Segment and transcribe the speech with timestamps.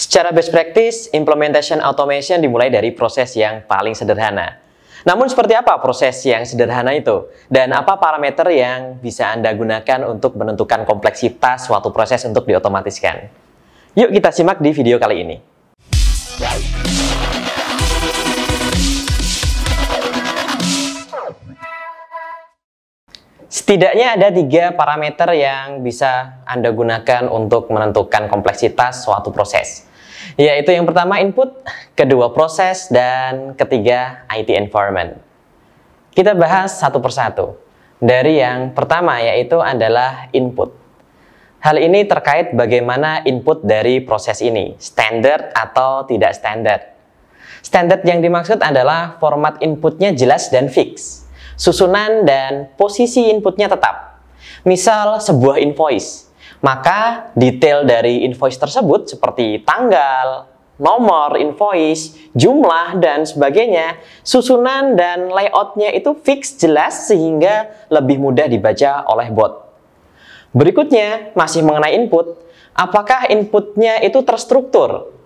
[0.00, 4.56] Secara best practice, implementation automation dimulai dari proses yang paling sederhana.
[5.04, 7.28] Namun seperti apa proses yang sederhana itu?
[7.52, 13.28] Dan apa parameter yang bisa Anda gunakan untuk menentukan kompleksitas suatu proses untuk diotomatiskan?
[13.92, 15.36] Yuk kita simak di video kali ini.
[23.52, 29.89] Setidaknya ada tiga parameter yang bisa Anda gunakan untuk menentukan kompleksitas suatu proses
[30.40, 31.52] yaitu yang pertama input,
[31.92, 35.20] kedua proses, dan ketiga IT environment.
[36.16, 37.60] Kita bahas satu persatu.
[38.00, 40.72] Dari yang pertama yaitu adalah input.
[41.60, 46.96] Hal ini terkait bagaimana input dari proses ini, standar atau tidak standar.
[47.60, 51.20] Standar yang dimaksud adalah format inputnya jelas dan fix.
[51.60, 54.24] Susunan dan posisi inputnya tetap.
[54.64, 56.29] Misal sebuah invoice
[56.60, 60.48] maka detail dari invoice tersebut seperti tanggal,
[60.80, 69.04] nomor invoice, jumlah, dan sebagainya, susunan dan layoutnya itu fix jelas sehingga lebih mudah dibaca
[69.08, 69.68] oleh bot.
[70.56, 72.34] Berikutnya, masih mengenai input,
[72.74, 75.19] apakah inputnya itu terstruktur?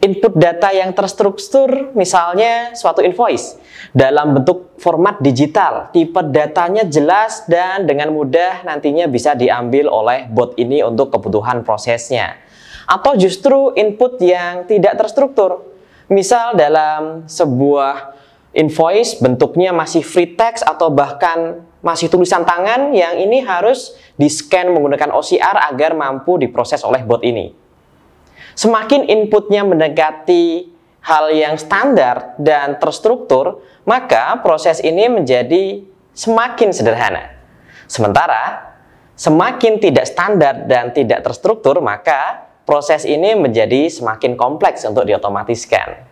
[0.00, 3.60] Input data yang terstruktur, misalnya suatu invoice,
[3.92, 10.56] dalam bentuk format digital, tipe datanya jelas dan dengan mudah nantinya bisa diambil oleh bot
[10.56, 12.40] ini untuk kebutuhan prosesnya.
[12.88, 15.62] Atau justru input yang tidak terstruktur,
[16.10, 18.16] misal dalam sebuah
[18.56, 25.14] invoice bentuknya masih free text atau bahkan masih tulisan tangan yang ini harus di-scan menggunakan
[25.16, 27.56] OCR agar mampu diproses oleh bot ini.
[28.60, 30.68] Semakin inputnya mendekati
[31.00, 35.80] hal yang standar dan terstruktur, maka proses ini menjadi
[36.12, 37.40] semakin sederhana.
[37.88, 38.76] Sementara,
[39.16, 46.04] semakin tidak standar dan tidak terstruktur, maka proses ini menjadi semakin kompleks untuk diotomatiskan.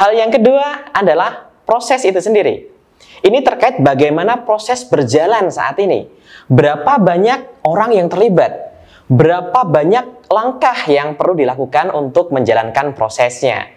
[0.00, 2.72] Hal yang kedua adalah proses itu sendiri.
[3.20, 6.08] Ini terkait bagaimana proses berjalan saat ini.
[6.48, 8.72] Berapa banyak orang yang terlibat?
[9.04, 13.68] Berapa banyak langkah yang perlu dilakukan untuk menjalankan prosesnya.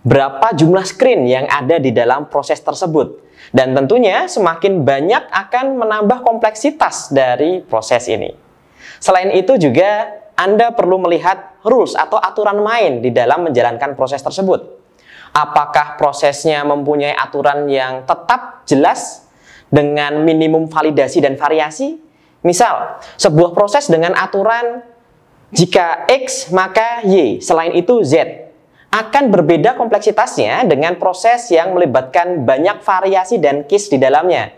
[0.00, 3.20] Berapa jumlah screen yang ada di dalam proses tersebut.
[3.50, 8.30] Dan tentunya semakin banyak akan menambah kompleksitas dari proses ini.
[9.00, 14.80] Selain itu juga Anda perlu melihat rules atau aturan main di dalam menjalankan proses tersebut.
[15.32, 19.24] Apakah prosesnya mempunyai aturan yang tetap jelas
[19.70, 21.96] dengan minimum validasi dan variasi?
[22.40, 24.80] Misal, sebuah proses dengan aturan
[25.50, 28.46] jika X maka Y, selain itu Z.
[28.90, 34.50] Akan berbeda kompleksitasnya dengan proses yang melibatkan banyak variasi dan case di dalamnya.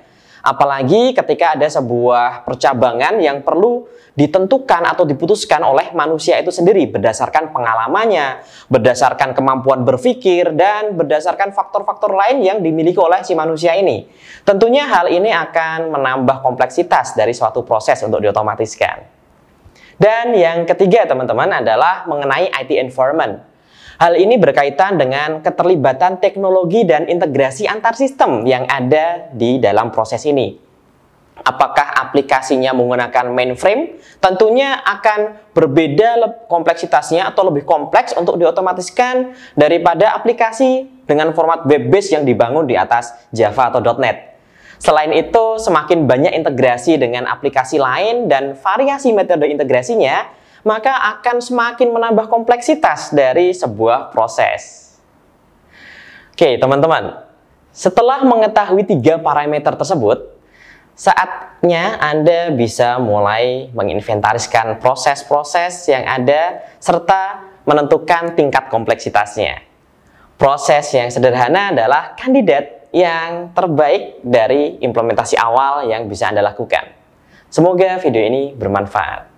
[0.42, 7.54] Apalagi ketika ada sebuah percabangan yang perlu ditentukan atau diputuskan oleh manusia itu sendiri berdasarkan
[7.54, 14.04] pengalamannya, berdasarkan kemampuan berpikir, dan berdasarkan faktor-faktor lain yang dimiliki oleh si manusia ini.
[14.44, 19.12] Tentunya hal ini akan menambah kompleksitas dari suatu proses untuk diotomatiskan.
[20.03, 23.39] Dan yang ketiga teman-teman adalah mengenai IT environment.
[24.03, 30.27] Hal ini berkaitan dengan keterlibatan teknologi dan integrasi antar sistem yang ada di dalam proses
[30.27, 30.59] ini.
[31.39, 34.03] Apakah aplikasinya menggunakan mainframe?
[34.19, 36.19] Tentunya akan berbeda
[36.51, 42.75] kompleksitasnya atau lebih kompleks untuk diotomatiskan daripada aplikasi dengan format web base yang dibangun di
[42.75, 44.31] atas Java atau .NET.
[44.82, 50.26] Selain itu, semakin banyak integrasi dengan aplikasi lain dan variasi metode integrasinya,
[50.66, 54.91] maka akan semakin menambah kompleksitas dari sebuah proses.
[56.34, 57.15] Oke, teman-teman.
[57.71, 60.34] Setelah mengetahui tiga parameter tersebut,
[60.98, 69.62] saatnya Anda bisa mulai menginventariskan proses-proses yang ada serta menentukan tingkat kompleksitasnya.
[70.34, 76.92] Proses yang sederhana adalah kandidat yang terbaik dari implementasi awal yang bisa Anda lakukan.
[77.48, 79.31] Semoga video ini bermanfaat.